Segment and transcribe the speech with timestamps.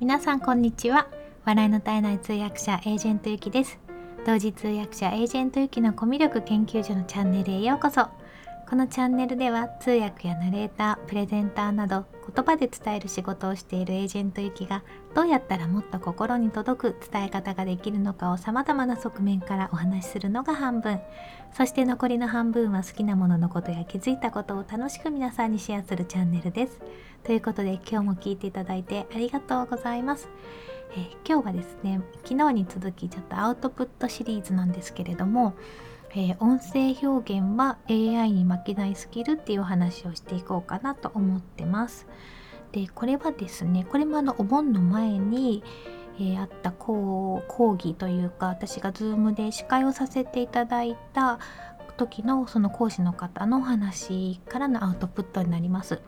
[0.00, 1.08] 皆さんこんにちは。
[1.44, 3.80] 笑いの絶えない通訳者エージェントゆきです。
[4.24, 8.06] 同時通訳者エージェントゆきのコミュ力研究所のチャンネルへようこそ。
[8.68, 21.00] このチャンネルでは通訳やナレータープレゼンターなど言葉で伝える仕事をしているエージェントゆきがどうやったらもっと心に届く伝え方ができるのかを様々な側面からお話しするのが半分
[21.56, 26.78] そして残りの半分は好きなもののことや気づいたことを楽しく皆さんにシェアするチャンネルです
[27.24, 30.28] ということで今日も聞いていただいてありがとうございます。
[30.92, 35.54] えー、今日はですね昨日に続きちょっとアウトプットシリーズなんですけれども、
[36.10, 42.06] えー、音声表現は AI に負けないスキルっていう話をしていこうかなと思ってます。
[42.72, 45.62] でこれはですねこれもあのお盆の前に、
[46.18, 47.42] えー、あった講
[47.78, 51.38] 義というか私が Zoom で司会をさせていただいた
[51.96, 56.00] 時のその講師の方のお話からのアウトプットになります。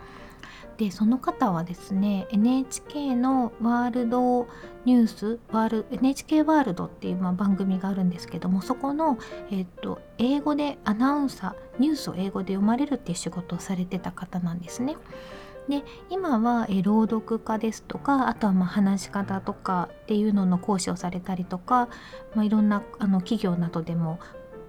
[0.77, 4.49] でその方はですね NHK のワールド
[4.85, 9.19] ニュースワール NHK ワールドっていうま番組があるんですけどもそこの、
[9.51, 14.97] えっと、英語でアナウンサーニュースを英語で読まれるっていう仕事をされてた方なんですね。
[15.69, 21.89] で今はえ朗読家ですとかあとはま話し方とかっていうのの講師をされたりとか、
[22.35, 24.19] まあ、いろんなあの企業などでも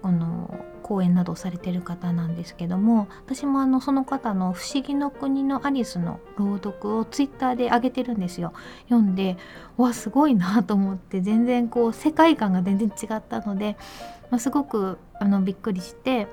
[0.03, 0.50] あの
[0.91, 8.51] 講演などをされてる方なんですけども私もあのその方の「不思議の国のアリス」の朗読をツイッターで上げてるんですよ。
[8.89, 9.37] 読んで
[9.77, 13.77] わすごいなと思って全然こう世界観が全然違ったので、
[14.31, 16.27] まあ、すごくあのびっくりして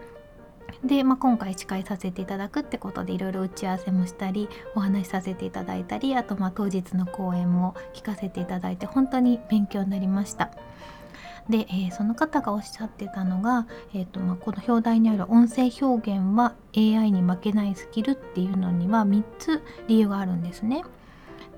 [0.83, 10.51] で、まあ、今回司会させていただくってことでいろいろ打ち合わせもしたりお話しさせていただいたりあとまあ当日の講演も聞かせていただいて本当に勉強になりました。
[11.49, 20.85] で、えー、その方がおっしゃってたのが、えーとまあ、この表題にある音声表現は AI に負けないスキルっていうのには3つ理由があるんですね。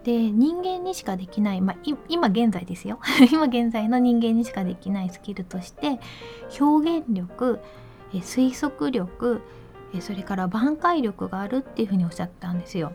[0.05, 1.77] で人間にしかできない、まあ、
[2.09, 6.01] 今現在ですよ 今現在の人間にしかできないスキルとして
[6.59, 7.61] 表現力
[8.15, 9.43] 推測力
[10.01, 12.93] それから挽回力があるっていうふうにおっしゃったんですよ。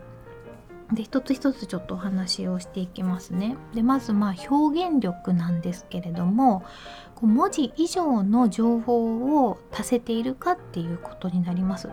[0.94, 3.58] で一つ一つちょっとお話をしていきますね。
[3.74, 6.64] でまずまあ表現力なんですけれども
[7.16, 11.90] こう文字以上の情報を足せているかっていうことになります。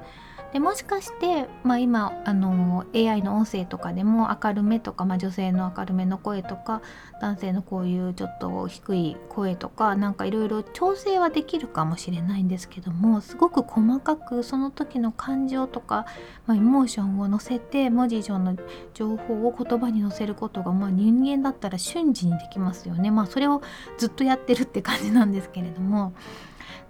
[0.52, 6.82] でもしかして、まあ、今あの AI の音声とかでも明るめとか、まあ、女性の明るめの声とか
[7.22, 16.04] 男性のこういうちょっと低い声とかなんかいろいろ調整はできるかもしれないんですけどもすごく細かくその時の感情とか、
[16.46, 18.56] まあ、エモーションを乗せて文字上の
[18.92, 23.10] 情報を言葉に乗せることが、まあ、人間だったら瞬時にできますよね。
[23.10, 23.62] まあ、それを
[23.96, 26.12] ずっとやってるって感じなんですけれども。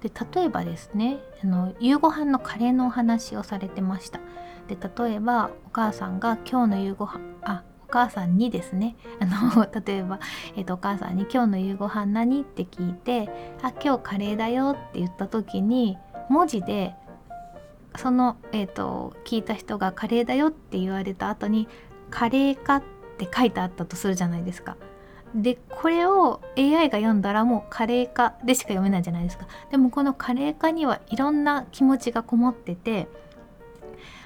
[0.01, 4.21] で例えばですねあの夕ご飯のカレーのお話をされてました
[4.69, 10.19] で例えばお母さんが今日の夕ご飯あお母さんにですねあの 例えば、
[10.57, 13.29] えーと、お母さんに「今日の夕ご飯何?」って聞いて
[13.63, 16.95] 「あ今日カレーだよ」って言った時に文字で
[17.97, 21.69] その、えーと聞いた人が「カレーだよ」って言われた後に
[22.11, 22.83] 「カレーか」っ
[23.19, 24.77] て書いてあったとするじゃないですか。
[25.35, 33.09] でこれを AI が読んだらもうカレー化でしか読めないじゃないですかでもこのカレー化にはいろんな気持ちがこもってて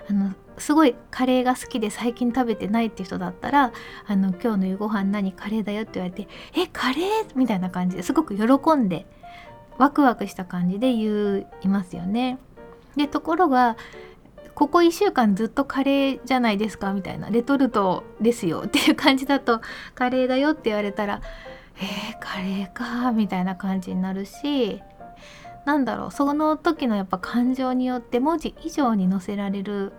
[0.09, 3.72] あのすごいカレーが好きで最近食べてないって人だったら
[4.06, 9.06] 「あの今日の夕ご飯何カレーだよ」って言われて「えカレー?」みたいな感じですごく喜んで
[9.78, 12.38] ワクワクした感じで言いますよね。
[12.97, 13.77] でところが
[14.56, 19.61] ここ1週間ずっとカレーじゃないですかみたいなレトルトですよっていう感じだと
[19.94, 21.21] カレーだよって言われたら
[21.78, 24.83] えー、カレーかみたいな感じになるし
[25.67, 29.93] なんだろうその時のやっぱ感情によって文字以上に載せられる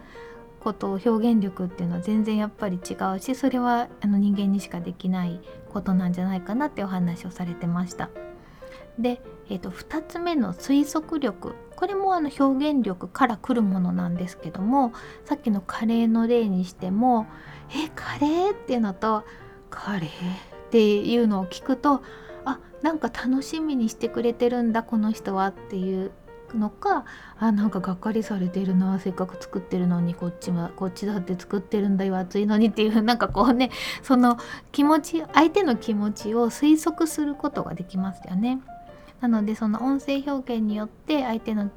[0.59, 5.39] こと表現力っていうのは全然やっぱり違うしそれはあの人間にしかできない
[5.71, 8.09] ことなんじゃないかなってお話をされてました。
[8.99, 14.93] で、えーと、2つ目の推測力これもあの表現力から来るものなんですけども
[15.25, 17.27] さっきのカレーの例にしても
[17.69, 19.23] 「えカレー?」っていうのと
[19.69, 22.01] 「カレー?」っていうのを聞くと
[22.45, 26.11] あなんか楽しみにしてくれてるんだこの人はっていう
[26.55, 27.05] のか
[27.39, 33.69] あなんかがっかりされてるなせっかく作ってるのにこっちはこっちだって作ってるんだよ暑いのにっていうなんかこうね
[34.01, 34.37] その
[34.71, 38.59] 気持ち相手の気持ちを推測することができますよね。
[39.21, 41.71] なのでその音声表現によって相手の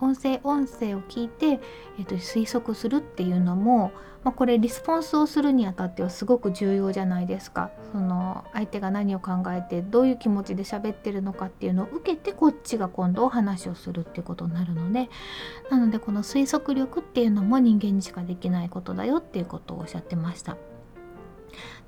[0.00, 1.60] 音声音声を聞いて、
[1.98, 3.90] えー、と推測するっていうのも、
[4.22, 7.70] まあ、これリスポンスをするにあたってはすごく重要じゃないですか。
[7.92, 15.08] その相手が何を考えてどういう気持ちで喋ってるのかっていうのを受けてこっちが今度お話をするっていうことになるので
[15.70, 20.56] なのでこの推測力っていうのも人間にしかできないことだよっていうことをおっしゃってました。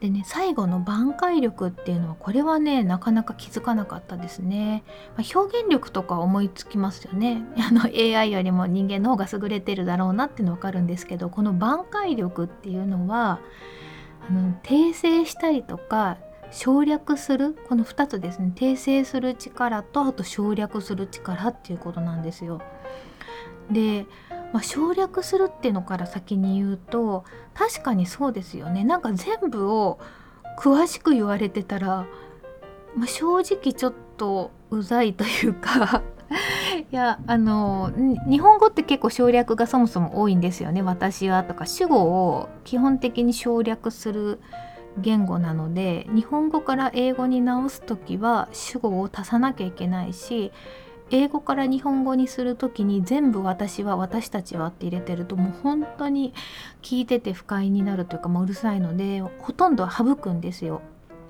[0.01, 4.85] でね最後の挽回力っていうのはこれはねなかなか気づかなかったですね、
[5.17, 7.43] まあ、表現力とか思いつきますよね。
[7.59, 13.41] あの AI よりも人間の方が優れてるだろうなっていうの分かるんですけどこの挽回力っていうのは
[14.29, 16.19] あの訂正したりとか
[16.51, 18.53] 省略するこの2つですね。
[18.55, 22.61] 訂正する力とあと省略する力っていうことなんですよ。
[23.71, 24.07] で、
[24.53, 28.85] まあ、省略するっていうのから先に言うと確かにそうですよね。
[28.85, 29.99] なんか全部を
[30.59, 32.07] 詳しく言われてたら、
[32.97, 36.03] まあ、正直ちょっとうざいというか
[36.91, 37.93] いやあの
[38.29, 44.41] 日本語って結構省略がそもそも多いんですよね「私は」とか主語を基本的に省略する
[44.99, 50.53] 言語なので日本語から英語に直す時は主語を足さなきゃいけないし
[51.11, 56.35] 英語から日本語にする時に全部私は私たちはって入れてるともう本当に
[56.83, 60.83] 聞いてて不快になるというかもううるさいのでほとんど省くんですよ、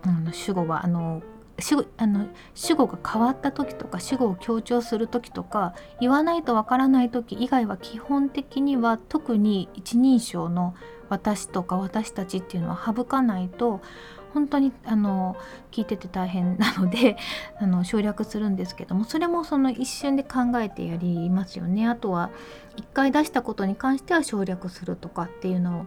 [0.02, 0.84] あの主語は。
[0.84, 1.22] あの
[1.58, 10.74] 主あの主語が変わった時とか主語を強調する時とか言わないとわからない時以外は基本的には特に一人称の
[11.08, 13.80] 私とか私たちっていうのは省かないと
[14.36, 15.34] 本当にあの
[15.72, 17.16] 聞いてて大変なので
[17.58, 21.88] あの省略するんですけどもそれもその一瞬で考えてやりますよね。
[21.88, 22.28] あとは
[22.76, 25.86] 一回出したことに関しては省略するとかっていうのを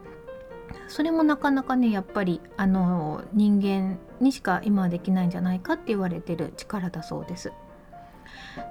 [0.88, 7.54] それもなかなかねやっぱりあの人間にしか今はできないんじゃないかって言われてる力だそうです。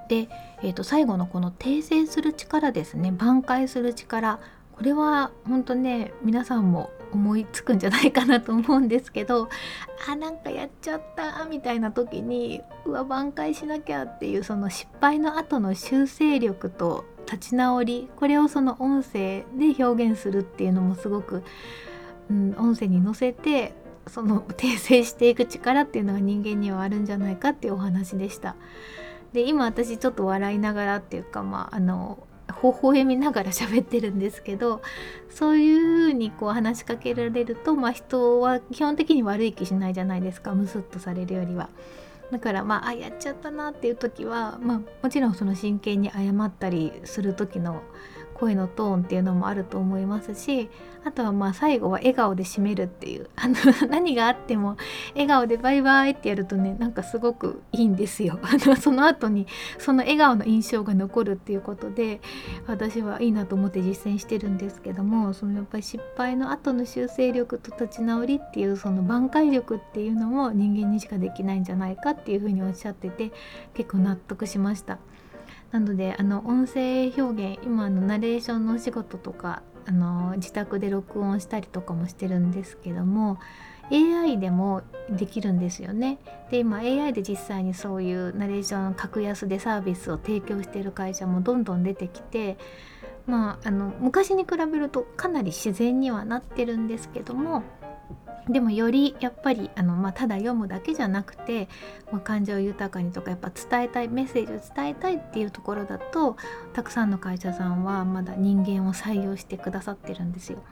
[0.09, 0.27] で、
[0.61, 4.39] えー、と最後のこの訂正する力ですね挽回する力
[4.73, 9.49] これは本当ね皆さんも思いつくんじゃないかなと思うんですけど
[10.09, 21.43] あなんかやっちゃったみたいな時にうわ挽回しなきゃっていうその失敗の後の修正力と立ち直りこれをその音声で表現するっていうのもすごく
[22.29, 23.73] うん、音声に乗せて
[24.07, 28.55] その訂正していく力っていうのが人間にはあるんじゃないかっていうお話でした。
[29.33, 32.23] で今私ちょっと笑いながらっていうかまああの
[32.63, 34.81] 微笑みながら喋ってるんですけど
[35.29, 41.69] そういう風にこう話しかけられると、まあ、人は基本的に悪い気しないじゃないですかムスッとされるよりは。
[42.31, 47.81] だからまああやっちゃったなっていう時は、まあ、もちろんその真剣に謝ったりする時の
[48.39, 50.69] 声のトーンっていうのもあると思いますし
[51.05, 53.55] あとはまあ最後は笑顔で締めるっていうあの
[53.89, 54.77] 何があっても
[55.13, 59.47] 笑顔でバイバイってやるとねなんかすごくいいんですよ あのその後に
[59.77, 62.21] その笑顔の印象が残るっていうことで
[62.67, 73.31] 私はいいなと思って実践してるんですけどもそのやっぱり失敗の後の修正力と立ち直りっていうその挽回力っていうのも人間にしかできないんじゃないかっていうふうにおっしゃってて
[73.73, 74.97] 結構納得しました。
[75.71, 83.39] なのであの音声表現今のナレーションのお仕事とかあの自宅で録音したりとかもしてるんですけども
[83.91, 86.19] AI でもできるんですよね。
[86.51, 92.57] で今 AI で実際にそういうナレーション格安でサービスを提供している会社もどんどん出てきて
[93.25, 97.63] まああの昔に比べるとかなり自然にはなってるんですけども
[98.49, 101.67] でもよりやっぱりあの、まあ、ただ読むだけじゃなくて、
[102.11, 106.35] まあ、感情豊かにとかやっぱ伝えたいメッセージを伝えたいっていうところだと
[106.73, 110.63] たくさんの会社さんはまだ人間を採用してくださってるんですよ。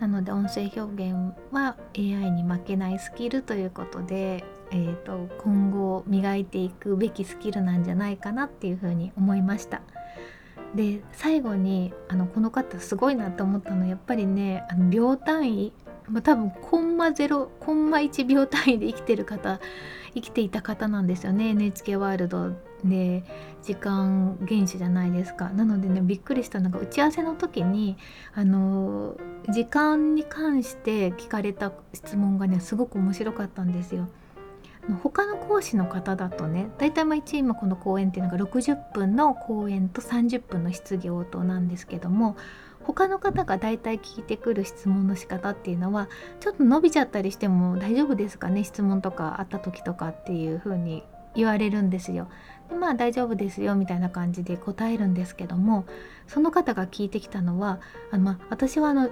[0.00, 4.42] なので音声表現は AI に負けないスキルということで、
[4.72, 9.82] えーと、今後磨いていくべきスキルなんじゃないかなっていうふうに思いました。
[10.74, 15.72] で最後にあのこの方すごいなと思ったのはやっぱりねあの秒単位
[16.08, 19.60] まあ、多分コンマ0コンマ1秒単位で生きてる方
[20.14, 21.48] 生きていた方なんですよね。
[21.50, 22.52] NHK ワールド。
[22.84, 23.22] で
[23.62, 25.50] 時間原始じゃないですか。
[25.50, 27.96] なのでねびっくりしたのが打ち合わせの時に
[28.34, 29.16] あの
[29.50, 34.08] 時間に関して聞かれた質問がねすごく面白かったんですよ。
[35.02, 42.36] 他の講師の方だとね大体毎日今この講演っていうのが60分の講演と30分の質疑応答なんですけども
[42.82, 46.08] 他の方が大体聞いてくる質問の仕方っていうのは
[46.40, 52.28] ちょっと伸びちゃったりしても大丈夫ですかね質問とかあった時とかっていう風に言われるんですよ。
[52.68, 55.86] でまあ大丈夫ですよみたいな感じで答えるんですけども
[56.26, 59.10] その方が聞いてきたのはあの、まあ、私はあの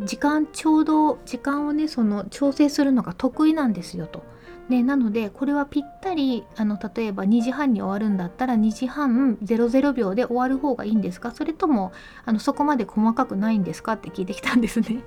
[0.00, 4.22] 時間ちょうど時間をねその調整するのが得意なんですよと。
[4.68, 11.30] ね、なのでこれはぴったりあの例えば2時半に終わるんだったら2時半00秒で終わる方がいいんですか？
[11.30, 11.92] それとも
[12.26, 13.92] あのそこまで細かくないんですか？
[13.94, 15.02] って聞いてきたんですね。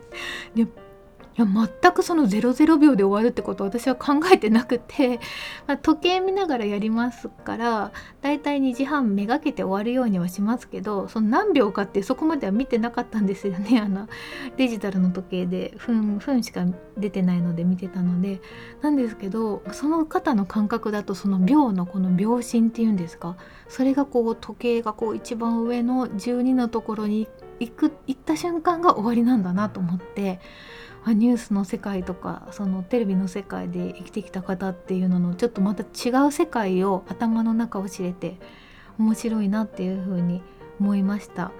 [0.56, 0.68] で
[1.38, 5.22] いや全くその00秒で終わるってことを私は考えてなくて、
[5.66, 13.80] まあ、時計見ながらやりますからだいたい2時半めがけて終わるようにはしますけどその何秒かってそこまでは見てなかったんですよね。
[13.84, 14.10] あの
[14.58, 15.74] デジタルの時計で。
[15.78, 16.66] 分分しか
[16.98, 18.42] 出てないので見てたので。
[18.82, 27.28] なんですけどその方の感覚だとその秒のこの秒針っていうんですかそれがこう時計がこう一番上の12のところに
[27.62, 30.40] 行く行った瞬間が終わりなんだなと思って
[31.04, 38.38] あニュースの世界とかそのテレビの世界で生きてきた方っていうののちょっとまた違う世界を頭の中を知れて
[39.00, 40.42] 面白いなっていうふうに
[40.80, 41.52] 思いました。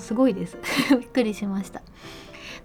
[0.00, 0.56] すごいです。
[0.98, 1.82] びっくりしました。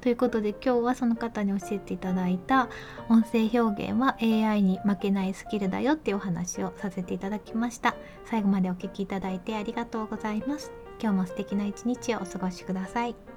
[0.02, 2.70] ということで今日はその方に教えていただいた
[3.10, 7.96] 音声表現は AI に負けないスキルだよっていうお話をさせていただきました。
[8.26, 13.29] 最後までお聴きいただいてありがとうございます今日も素敵な一日をお過ごしください。